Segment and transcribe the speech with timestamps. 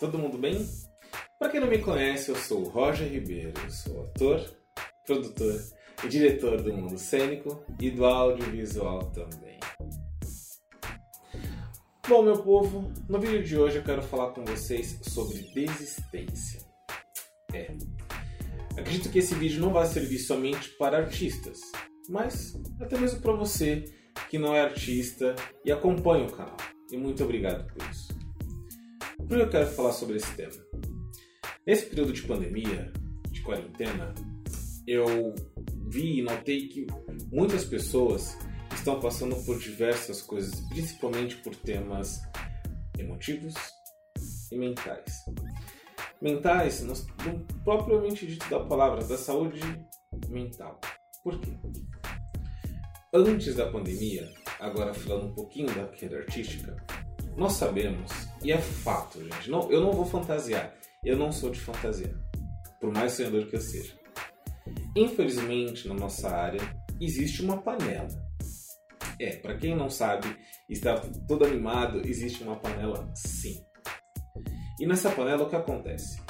[0.00, 0.66] todo mundo bem?
[1.38, 4.44] Para quem não me conhece, eu sou o Roger Ribeiro, eu sou ator,
[5.06, 5.60] produtor
[6.02, 9.60] e diretor do mundo cênico e do audiovisual também.
[12.08, 16.60] Bom, meu povo, no vídeo de hoje eu quero falar com vocês sobre desistência.
[17.52, 17.76] É,
[18.76, 21.60] acredito que esse vídeo não vai servir somente para artistas,
[22.08, 23.84] mas até mesmo para você
[24.28, 26.56] que não é artista e acompanha o canal.
[26.90, 28.13] E muito obrigado por isso.
[29.26, 30.52] Por que eu quero falar sobre esse tema?
[31.66, 32.92] Nesse período de pandemia,
[33.30, 34.14] de quarentena,
[34.86, 35.34] eu
[35.88, 36.86] vi e notei que
[37.32, 38.36] muitas pessoas
[38.74, 42.20] estão passando por diversas coisas, principalmente por temas
[42.98, 43.54] emotivos
[44.52, 45.24] e mentais.
[46.20, 46.86] Mentais,
[47.64, 49.60] propriamente dito da palavra, da saúde
[50.28, 50.78] mental.
[51.22, 51.56] Por quê?
[53.12, 56.76] Antes da pandemia, agora falando um pouquinho da carreira artística,
[57.36, 58.10] nós sabemos,
[58.42, 62.14] e é fato, gente, não, eu não vou fantasiar, eu não sou de fantasia,
[62.80, 63.92] por mais sonhador que eu seja.
[64.96, 66.60] Infelizmente, na nossa área,
[67.00, 68.08] existe uma panela.
[69.18, 70.36] É, para quem não sabe,
[70.68, 70.96] está
[71.28, 73.64] todo animado, existe uma panela sim.
[74.80, 76.20] E nessa panela o que acontece?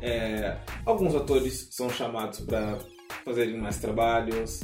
[0.00, 2.78] É, alguns atores são chamados para
[3.24, 4.60] fazerem mais trabalhos,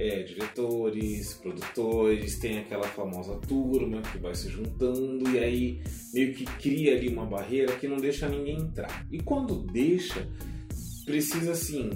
[0.00, 5.82] é, diretores, produtores, tem aquela famosa turma que vai se juntando e aí
[6.14, 9.06] meio que cria ali uma barreira que não deixa ninguém entrar.
[9.12, 10.26] E quando deixa,
[11.04, 11.90] precisa assim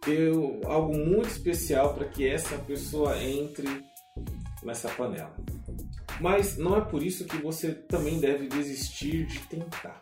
[0.00, 0.30] ter
[0.64, 3.66] algo muito especial para que essa pessoa entre
[4.62, 5.34] nessa panela.
[6.20, 10.00] Mas não é por isso que você também deve desistir de tentar.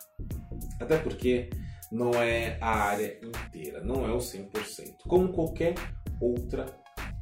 [0.79, 1.49] Até porque
[1.91, 4.51] não é a área inteira, não é o 100%,
[5.07, 5.75] como qualquer
[6.21, 6.67] outra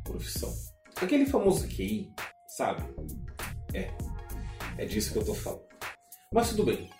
[0.06, 0.52] profissão.
[0.96, 2.12] Aquele famoso QI,
[2.48, 2.82] sabe?
[3.74, 3.90] É.
[4.78, 5.66] É disso que eu tô falando.
[6.32, 6.90] Mas tudo bem.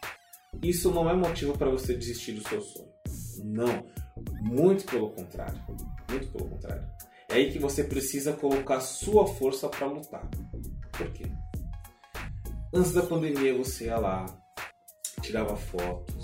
[0.62, 2.88] Isso não é motivo para você desistir do seu sonho.
[3.44, 3.86] Não.
[4.42, 5.60] Muito pelo contrário.
[6.10, 6.88] Muito pelo contrário.
[7.28, 10.28] É aí que você precisa colocar sua força para lutar.
[10.92, 11.24] Por quê?
[12.72, 14.26] Antes da pandemia você ia lá,
[15.22, 16.15] tirava fotos,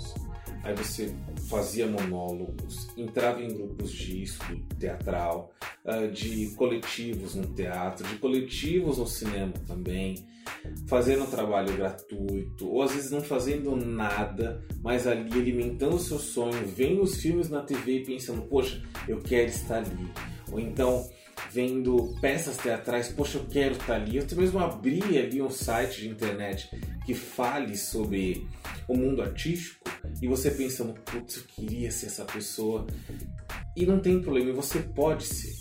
[0.63, 1.13] aí você
[1.49, 5.51] fazia monólogos, entrava em grupos de estudo teatral,
[5.85, 10.25] ah, de coletivos no teatro, de coletivos no cinema também,
[10.87, 17.01] fazendo trabalho gratuito, ou às vezes não fazendo nada, mas ali alimentando seu sonho, vendo
[17.01, 20.09] os filmes na TV e pensando, poxa, eu quero estar ali.
[20.51, 21.05] Ou então
[21.51, 24.17] vendo peças teatrais, poxa, eu quero estar ali.
[24.17, 26.69] Eu mesmo abri ali um site de internet
[27.05, 28.47] que fale sobre
[28.87, 29.83] o mundo artístico
[30.21, 32.85] e você pensando, putz, eu queria ser essa pessoa.
[33.75, 35.53] E não tem problema, você pode ser.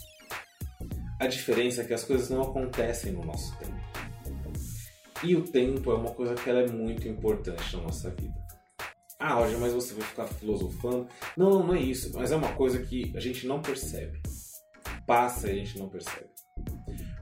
[1.21, 3.83] A diferença é que as coisas não acontecem no nosso tempo.
[5.25, 8.35] E o tempo é uma coisa que ela é muito importante na nossa vida.
[9.21, 11.07] Ah, Roger, mas você vai ficar filosofando.
[11.37, 12.11] Não, não é isso.
[12.13, 14.21] Mas é uma coisa que a gente não percebe.
[15.13, 16.31] Passa e a gente não percebe.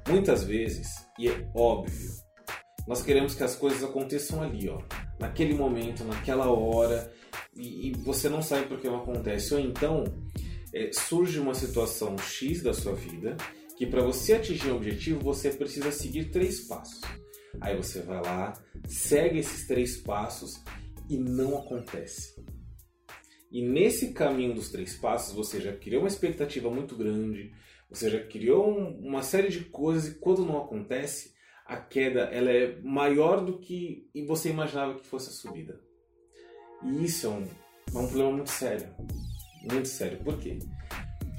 [0.08, 0.86] Muitas vezes,
[1.18, 2.12] e é óbvio,
[2.86, 4.80] nós queremos que as coisas aconteçam ali, ó,
[5.18, 7.12] naquele momento, naquela hora,
[7.52, 9.52] e, e você não sabe por que não acontece.
[9.54, 10.04] Ou então
[10.72, 13.36] é, surge uma situação X da sua vida
[13.76, 17.00] que para você atingir o objetivo você precisa seguir três passos.
[17.60, 18.52] Aí você vai lá,
[18.86, 20.62] segue esses três passos
[21.08, 22.40] e não acontece.
[23.50, 27.52] E nesse caminho dos três passos você já criou uma expectativa muito grande,
[27.90, 31.34] você já criou um, uma série de coisas e quando não acontece,
[31.66, 35.80] a queda ela é maior do que você imaginava que fosse a subida.
[36.84, 37.44] E isso é um,
[37.94, 38.88] é um problema muito sério.
[39.70, 40.19] Muito sério.
[40.19, 40.58] Por quê?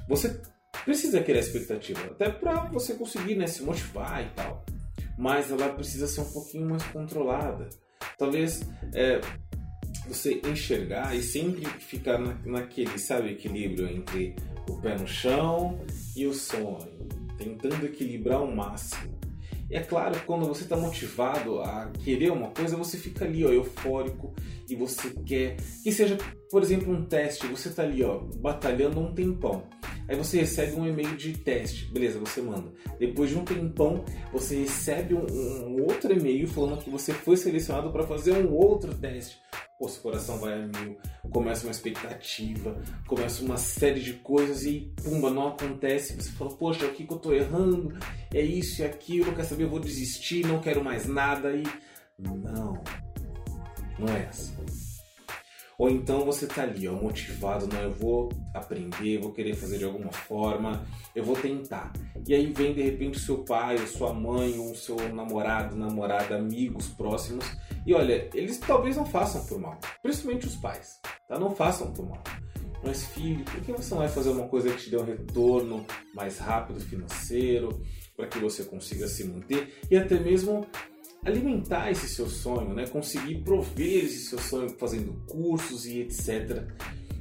[0.08, 0.40] Você
[0.84, 4.64] precisa criar expectativa, até para você conseguir né, se motivar e tal.
[5.18, 7.68] Mas ela precisa ser um pouquinho mais controlada.
[8.18, 8.62] Talvez
[8.94, 9.20] é,
[10.06, 14.34] você enxergar e sempre ficar na, naquele, sabe, equilíbrio entre
[14.68, 15.78] o pé no chão
[16.16, 19.18] e o sonho, tentando equilibrar ao máximo.
[19.70, 23.48] E é claro quando você está motivado a querer uma coisa, você fica ali, ó,
[23.48, 24.34] eufórico
[24.68, 26.18] e você quer que seja,
[26.50, 27.46] por exemplo, um teste.
[27.46, 29.62] Você está ali, ó, batalhando um tempão.
[30.08, 32.18] Aí você recebe um e-mail de teste, beleza?
[32.18, 32.72] Você manda.
[32.98, 37.90] Depois de um tempão, você recebe um, um outro e-mail falando que você foi selecionado
[37.90, 39.38] para fazer um outro teste.
[39.78, 40.96] Pô, seu coração vai a mil,
[41.30, 46.14] começa uma expectativa, começa uma série de coisas e pumba, não acontece.
[46.14, 47.96] Você fala, poxa, o que, que eu tô errando?
[48.32, 49.64] É isso e aquilo, quer saber?
[49.64, 51.52] Eu vou desistir, não quero mais nada.
[51.56, 51.64] E
[52.18, 52.80] não,
[53.98, 54.81] não é assim.
[55.78, 59.84] Ou então você tá ali, ó, motivado, não, eu vou aprender, vou querer fazer de
[59.84, 60.84] alguma forma,
[61.14, 61.92] eu vou tentar.
[62.26, 66.36] E aí vem de repente o seu pai, ou sua mãe, ou seu namorado, namorada,
[66.36, 67.44] amigos próximos,
[67.86, 71.38] e olha, eles talvez não façam por mal, principalmente os pais, tá?
[71.38, 72.22] Não façam por mal.
[72.84, 75.86] Mas filho, por que você não vai fazer uma coisa que te dê um retorno
[76.14, 77.80] mais rápido financeiro,
[78.16, 80.66] para que você consiga se manter e até mesmo
[81.24, 82.86] alimentar esse seu sonho, né?
[82.86, 86.64] conseguir prover esse seu sonho fazendo cursos e etc.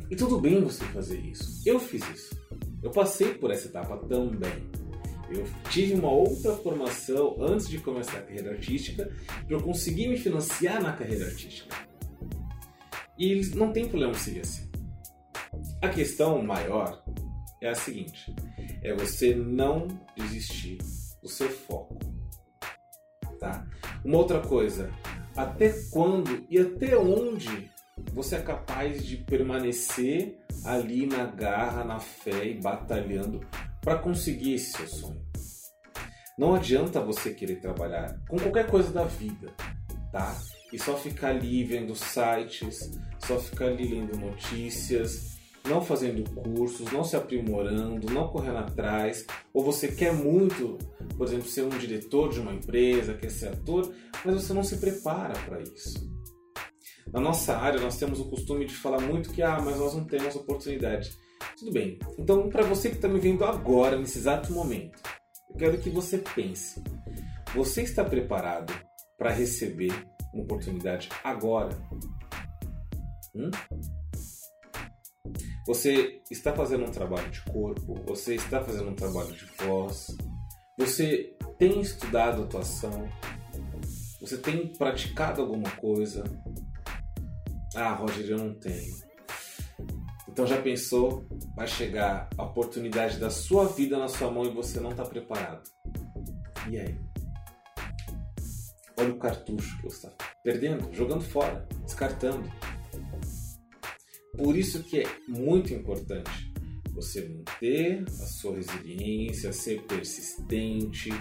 [0.09, 1.61] E tudo bem você fazer isso.
[1.65, 2.35] Eu fiz isso.
[2.81, 4.69] Eu passei por essa etapa também.
[5.29, 9.09] Eu tive uma outra formação antes de começar a carreira artística
[9.45, 11.73] para eu conseguir me financiar na carreira artística.
[13.17, 14.69] E não tem problema seguir assim.
[15.81, 17.03] A questão maior
[17.61, 18.33] é a seguinte:
[18.81, 19.87] é você não
[20.17, 20.79] desistir
[21.21, 21.97] do seu foco.
[23.39, 23.65] Tá?
[24.03, 24.91] Uma outra coisa,
[25.35, 27.69] até quando e até onde
[28.13, 33.41] você é capaz de permanecer ali na garra, na fé e batalhando
[33.81, 35.21] para conseguir esse seu sonho?
[36.37, 39.53] Não adianta você querer trabalhar com qualquer coisa da vida,
[40.11, 40.35] tá?
[40.73, 42.89] E só ficar ali vendo sites,
[43.19, 45.30] só ficar ali lendo notícias,
[45.65, 50.77] não fazendo cursos, não se aprimorando, não correndo atrás, ou você quer muito,
[51.17, 53.93] por exemplo, ser um diretor de uma empresa, quer ser ator,
[54.25, 56.09] mas você não se prepara para isso.
[57.13, 60.05] Na nossa área, nós temos o costume de falar muito que, ah, mas nós não
[60.05, 61.11] temos oportunidade.
[61.57, 61.99] Tudo bem.
[62.17, 64.99] Então, para você que está me vendo agora, nesse exato momento,
[65.49, 66.81] eu quero que você pense:
[67.53, 68.73] você está preparado
[69.17, 69.91] para receber
[70.33, 71.77] uma oportunidade agora?
[73.35, 73.51] Hum?
[75.71, 80.07] Você está fazendo um trabalho de corpo, você está fazendo um trabalho de voz,
[80.77, 83.07] você tem estudado atuação,
[84.19, 86.25] você tem praticado alguma coisa.
[87.73, 88.93] Ah, Roger, eu não tenho.
[90.27, 91.25] Então já pensou?
[91.55, 95.63] Vai chegar a oportunidade da sua vida na sua mão e você não está preparado.
[96.69, 96.99] E aí?
[98.99, 100.11] Olha o cartucho que você está
[100.43, 102.51] perdendo, jogando fora, descartando.
[104.43, 106.51] Por isso que é muito importante
[106.95, 111.11] você manter a sua resiliência, ser persistente,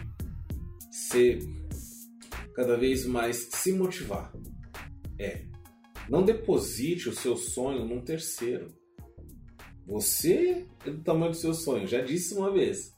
[0.90, 1.38] ser
[2.54, 4.32] cada vez mais se motivar.
[5.18, 5.44] É,
[6.08, 8.68] não deposite o seu sonho num terceiro.
[9.86, 12.96] Você é do tamanho do seu sonho, já disse uma vez.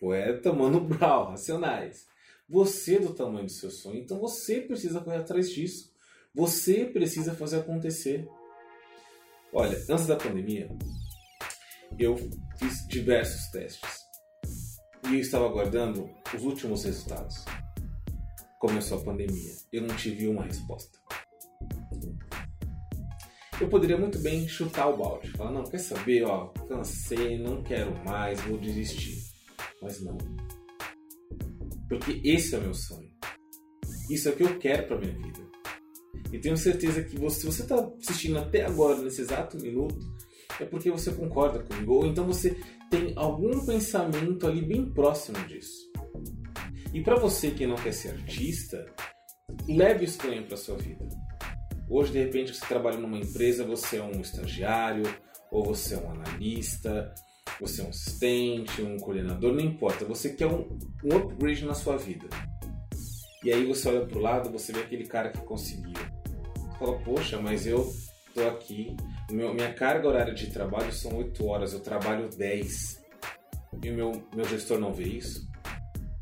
[0.00, 2.04] Poeta Mano Brown, Racionais.
[2.48, 5.92] Você é do tamanho do seu sonho, então você precisa correr atrás disso.
[6.34, 8.28] Você precisa fazer acontecer.
[9.54, 10.66] Olha, antes da pandemia,
[11.98, 12.16] eu
[12.56, 14.00] fiz diversos testes
[15.10, 17.44] e eu estava aguardando os últimos resultados.
[18.58, 20.98] Começou a pandemia, eu não tive uma resposta.
[23.60, 27.92] Eu poderia muito bem chutar o balde, falar: não, quer saber, ó, cansei, não quero
[28.06, 29.22] mais, vou desistir.
[29.82, 30.16] Mas não.
[31.90, 33.12] Porque esse é o meu sonho.
[34.08, 35.51] Isso é o que eu quero para minha vida.
[36.32, 40.00] E tenho certeza que você, se você está assistindo até agora, nesse exato minuto,
[40.58, 41.92] é porque você concorda comigo.
[41.92, 42.56] Ou então você
[42.90, 45.92] tem algum pensamento ali bem próximo disso.
[46.92, 48.84] E para você que não quer ser artista,
[49.68, 51.06] leve isso também para sua vida.
[51.88, 55.02] Hoje, de repente, você trabalha numa empresa, você é um estagiário,
[55.50, 57.14] ou você é um analista,
[57.60, 60.04] você é um assistente, um coordenador, não importa.
[60.06, 62.26] Você quer um, um upgrade na sua vida.
[63.44, 65.92] E aí você olha para o lado, você vê aquele cara que conseguiu
[66.82, 67.92] fala, poxa, mas eu
[68.34, 68.96] tô aqui,
[69.30, 73.00] meu, minha carga horária de trabalho são 8 horas, eu trabalho 10
[73.82, 75.48] e o meu, meu gestor não vê isso?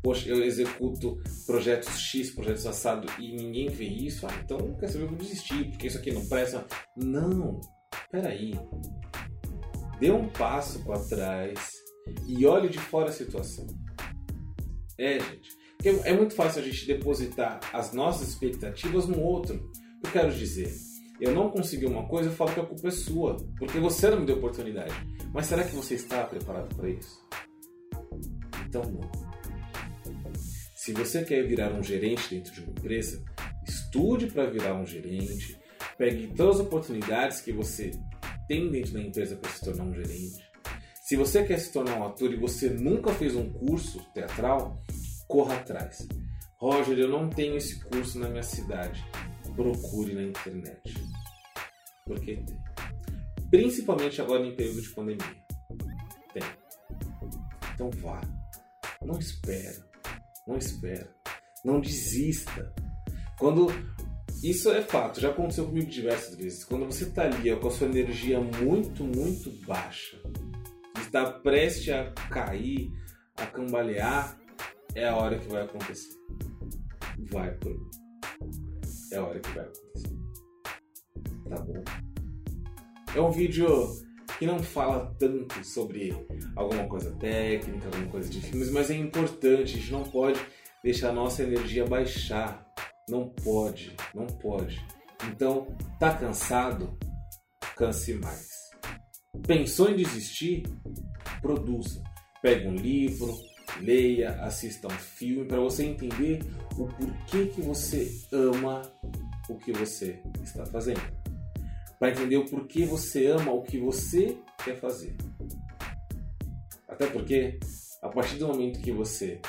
[0.03, 4.25] Poxa, eu executo projetos X, projetos assado e ninguém vê isso?
[4.25, 6.65] Ah, então quer saber, eu vou desistir, porque isso aqui não presta.
[6.97, 7.61] Não,
[8.11, 8.53] peraí.
[9.99, 11.71] Dê um passo para trás
[12.27, 13.67] e olhe de fora a situação.
[14.97, 15.61] É, gente.
[16.03, 19.71] É muito fácil a gente depositar as nossas expectativas no outro
[20.03, 20.73] eu quero dizer?
[21.19, 24.21] Eu não consegui uma coisa, eu falo que a culpa é sua, porque você não
[24.21, 24.93] me deu oportunidade.
[25.31, 27.21] Mas será que você está preparado para isso?
[28.67, 29.11] Então não.
[30.75, 33.23] Se você quer virar um gerente dentro de uma empresa,
[33.67, 35.59] estude para virar um gerente,
[35.95, 37.91] pegue todas as oportunidades que você
[38.47, 40.43] tem dentro da empresa para se tornar um gerente.
[41.03, 44.81] Se você quer se tornar um ator e você nunca fez um curso teatral,
[45.27, 46.07] corra atrás.
[46.57, 49.03] Roger, eu não tenho esse curso na minha cidade
[49.55, 50.93] procure na internet.
[52.05, 52.59] Porque tem.
[53.49, 55.45] Principalmente agora em período de pandemia.
[56.33, 56.43] Tem.
[57.73, 58.21] Então vá.
[59.03, 59.85] Não espera.
[60.47, 61.13] Não espera.
[61.63, 62.73] Não desista.
[63.37, 63.67] Quando
[64.43, 66.63] isso é fato, já aconteceu comigo diversas vezes.
[66.63, 70.19] Quando você está ali com a sua energia muito, muito baixa,
[70.99, 72.91] está prestes a cair,
[73.37, 74.39] a cambalear,
[74.95, 76.15] é a hora que vai acontecer.
[77.31, 78.00] Vai por.
[79.11, 80.17] É a hora que vai acontecer.
[81.49, 81.83] Tá bom?
[83.13, 83.67] É um vídeo
[84.39, 86.15] que não fala tanto sobre
[86.55, 90.39] alguma coisa técnica, alguma coisa de filmes, mas é importante, a gente não pode
[90.83, 92.65] deixar a nossa energia baixar.
[93.09, 94.83] Não pode, não pode.
[95.27, 96.97] Então, tá cansado?
[97.75, 98.47] Canse mais.
[99.45, 100.63] Pensou em desistir?
[101.41, 102.01] Produza.
[102.41, 103.35] Pega um livro,
[103.79, 106.39] leia, assista um filme para você entender
[106.77, 108.81] o porquê que você ama
[109.49, 111.01] o que você está fazendo
[112.01, 114.35] para entender o porquê você ama o que você
[114.65, 115.15] quer fazer.
[116.87, 117.59] Até porque,
[118.01, 119.39] a partir do momento que você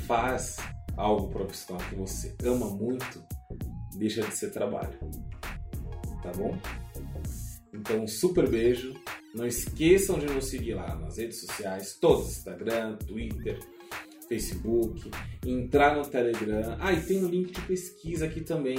[0.00, 0.56] faz
[0.96, 3.24] algo profissional que você ama muito,
[3.96, 4.98] deixa de ser trabalho.
[6.20, 6.58] Tá bom?
[7.72, 8.92] Então, um super beijo.
[9.34, 13.58] Não esqueçam de nos seguir lá nas redes sociais, todos: Instagram, Twitter,
[14.28, 15.10] Facebook,
[15.44, 16.76] entrar no Telegram.
[16.78, 18.78] Ah, e tem o um link de pesquisa aqui também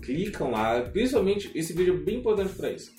[0.00, 2.92] clicam lá, principalmente esse vídeo é bem importante para isso.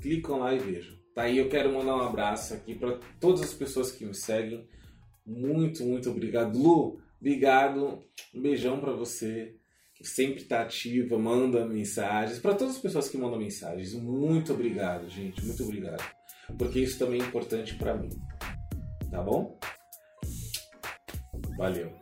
[0.00, 0.96] Clicam lá e vejam.
[1.14, 4.66] Tá aí, eu quero mandar um abraço aqui para todas as pessoas que me seguem.
[5.24, 6.58] Muito, muito obrigado.
[6.58, 8.02] Lu, obrigado.
[8.34, 9.54] Um beijão para você,
[9.94, 12.38] que sempre tá ativa, manda mensagens.
[12.38, 15.44] Para todas as pessoas que mandam mensagens, muito obrigado, gente.
[15.44, 16.02] Muito obrigado.
[16.58, 18.10] Porque isso também é importante para mim.
[19.10, 19.58] Tá bom?
[21.56, 21.92] Valeu.